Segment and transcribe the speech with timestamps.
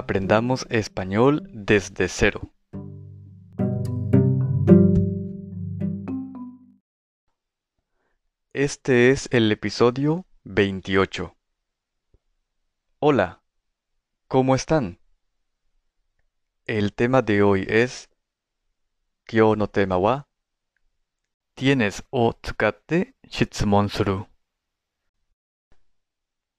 [0.00, 2.52] Aprendamos español desde cero.
[8.52, 11.34] Este es el episodio 28.
[13.00, 13.42] Hola,
[14.28, 15.00] ¿cómo están?
[16.66, 18.08] El tema de hoy es
[19.26, 20.28] Kyo no tema wa
[21.54, 23.16] tienes o tsukatte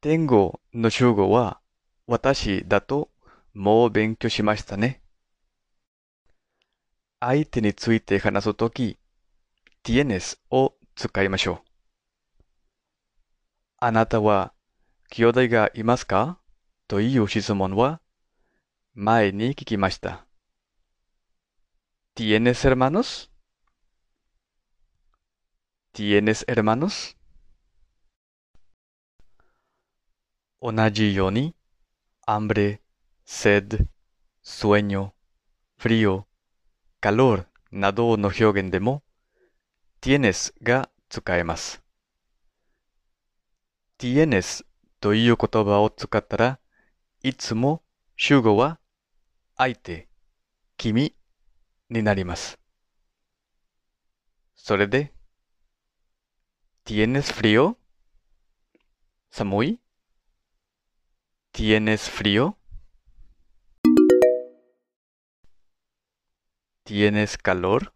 [0.00, 1.62] Tengo no shugo wa
[2.08, 3.12] watashi dato
[3.54, 5.02] もう勉強しましたね。
[7.20, 8.98] 相手について話すとき、
[9.82, 11.60] tienes を使いましょう。
[13.78, 14.52] あなたは
[15.10, 16.38] 兄弟がいますか
[16.86, 18.00] という質問は
[18.94, 20.26] 前に聞きました。
[22.14, 23.30] ¿Tienes hermanos?
[25.92, 27.16] ¿Tienes hermanos?
[30.62, 31.56] 同じように、
[32.26, 32.80] hambre
[33.30, 33.86] sed,
[34.42, 35.14] sueño,
[35.78, 36.26] frío,
[36.98, 39.04] calor などの表現でも
[40.00, 41.80] tienes が使えます。
[44.00, 44.64] tienes
[45.00, 46.58] という言葉を使ったら
[47.22, 47.82] いつも
[48.16, 48.80] 主語は
[49.56, 50.08] 相手、
[50.76, 51.14] 君
[51.88, 52.58] になります。
[54.56, 55.12] それで
[56.84, 57.76] ¿Tienes frío?
[59.30, 59.78] ¿Samui?
[61.52, 62.56] ¿Tienes frío?
[66.90, 67.94] ¿Tienes calor?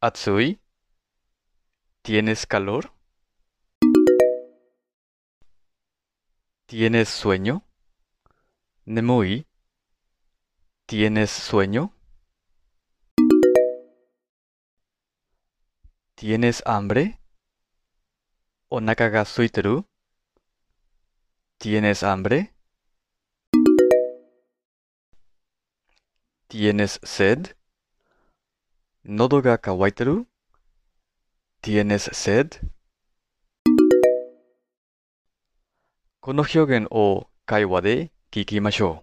[0.00, 0.58] Atsui.
[2.00, 2.94] ¿Tienes calor?
[6.64, 7.62] ¿Tienes sueño?
[8.86, 9.44] Nemui.
[10.86, 11.92] ¿Tienes sueño?
[16.14, 17.20] ¿Tienes hambre?
[18.70, 19.84] Onaka suiteru.
[21.58, 22.54] ¿Tienes hambre?
[26.48, 27.57] ¿Tienes sed?
[29.04, 30.26] Nodo ga kawaiteru?
[31.62, 32.58] ¿Tienes sed?
[36.20, 39.02] Konohyogen o kaiwa de kikimashou.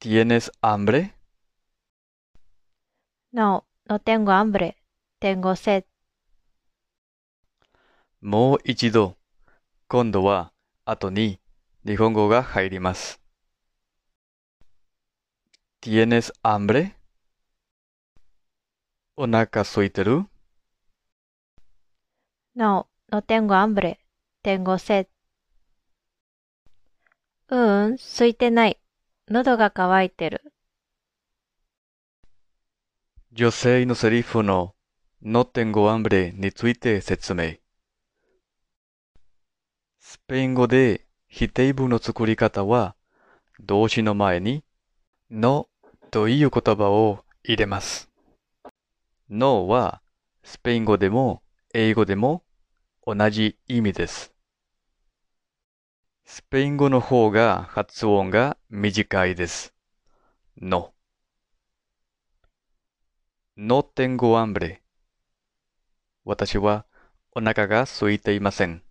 [0.00, 1.14] ¿Tienes hambre?
[3.32, 4.76] No, no tengo hambre.
[5.20, 5.84] Tengo sed.
[15.80, 16.96] ¿Tienes hambre?
[19.16, 20.26] お腹空いてる
[22.54, 23.98] No, no tengo hambre.
[24.42, 25.06] Tengo sed.
[27.48, 28.78] うーん、空いてない。
[29.28, 30.42] 喉が渇いてる。
[33.32, 34.74] 女性のセリフの
[35.22, 37.54] No tengo hambre について説明。
[40.00, 42.96] スペイン語で否定文の作り方は
[43.60, 44.64] 動詞の前に
[45.30, 45.68] No
[46.10, 48.09] という言葉を入れます。
[49.32, 50.02] No は
[50.42, 52.42] スペイン語でも英語でも
[53.06, 54.34] 同じ意味です。
[56.24, 59.72] スペイン語の方が発音が短いです。
[60.60, 60.94] No.
[63.56, 64.78] No tengo hambre.
[66.24, 66.84] 私は
[67.32, 68.82] お腹が空いていません。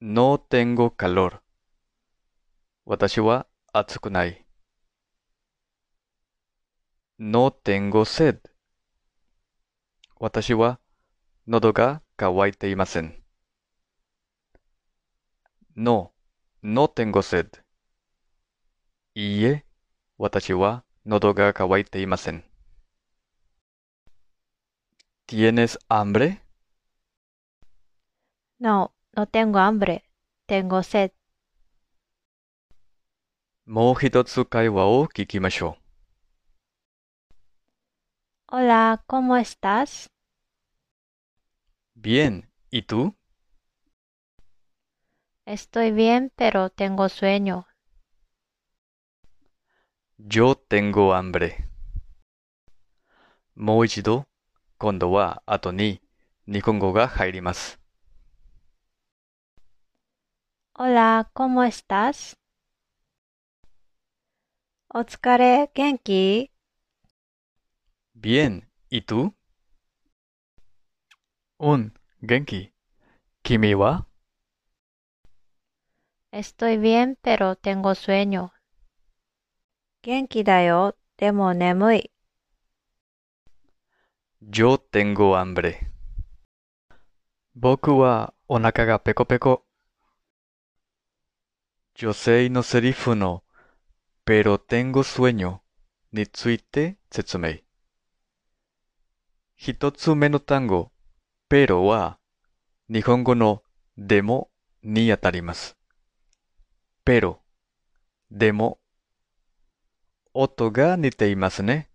[0.00, 1.40] No tengo calor.
[2.86, 4.46] 私は暑くない。
[7.22, 8.40] No tengo sed.
[10.18, 10.80] 私は
[11.46, 13.22] 喉が渇いていません。
[15.76, 16.14] No,
[16.62, 17.62] no tengo sed.
[19.14, 19.66] いいえ、
[20.16, 22.42] 私は喉が渇いていません。
[25.26, 26.40] ¿Tienes hambre?
[28.58, 30.04] No, no tengo hambre.
[30.48, 31.12] Tengo sed.
[33.66, 35.79] もう一つ会話を聞きましょう。
[38.52, 40.10] Hola, ¿cómo estás?
[41.94, 43.14] Bien, ¿y tú?
[45.46, 47.68] Estoy bien, pero tengo sueño.
[50.18, 51.68] Yo tengo hambre.
[60.74, 62.36] Hola, ¿cómo estás?
[64.92, 66.50] お疲れ、元気
[68.22, 69.34] Bien, ¿y tú?
[71.58, 72.74] Un Genki.
[73.42, 74.06] ¿Kimi wa?
[76.30, 78.52] Estoy bien, pero tengo sueño.
[80.02, 82.10] Genki da yo, demo nemui.
[84.40, 85.90] Yo tengo hambre.
[87.54, 89.64] Boku wa onaka ga peko peko.
[91.96, 93.16] Yosei no serifu
[94.24, 95.64] pero tengo sueño.
[96.12, 97.64] Nitsuite, tsuite
[99.62, 100.90] 一つ目の単語、
[101.50, 102.18] ペロは、
[102.88, 103.62] 日本語の
[103.98, 104.48] でも
[104.82, 105.76] にあたります。
[107.04, 107.42] ペロ、
[108.30, 108.78] でも、
[110.32, 111.90] 音が似ていますね。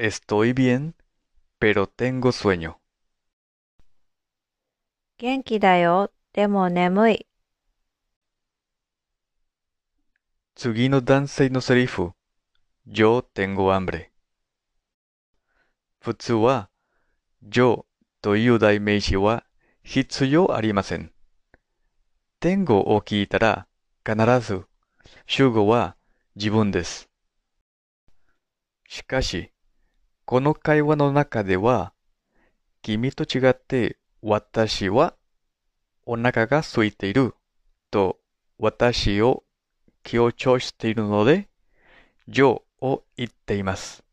[0.00, 0.94] Estoy bien,
[1.60, 2.74] pero tengo sueño.
[5.18, 7.26] 元気だよ、でも眠い。
[10.56, 12.14] 次の男性のセリフ、
[12.84, 14.08] Yo tengo hambre。
[16.00, 16.70] 普通は、
[17.42, 17.84] ジョ
[18.22, 19.44] という代名詞は
[19.82, 21.10] 必要ありません。
[22.38, 23.66] 天語を聞いたら
[24.08, 24.64] 必ず
[25.26, 25.96] 主語は
[26.36, 27.08] 自分です。
[28.88, 29.50] しかし、
[30.24, 31.92] この会話の中では、
[32.82, 35.14] 君と違って私は
[36.06, 37.34] お腹が空いている
[37.90, 38.20] と
[38.58, 39.42] 私を
[40.04, 44.04] 強調しているので、ョを言っています。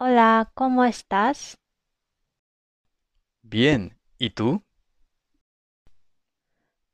[0.00, 1.58] Hola, ¿cómo estás?
[3.42, 4.62] Bien, ¿y tú?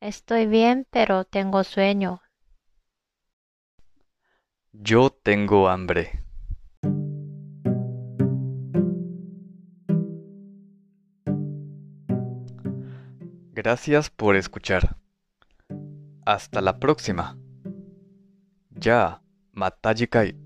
[0.01, 2.23] Estoy bien, pero tengo sueño.
[4.71, 6.23] Yo tengo hambre.
[13.53, 14.97] Gracias por escuchar.
[16.25, 17.37] Hasta la próxima.
[18.71, 19.21] Ya,
[19.51, 20.44] Matajikai.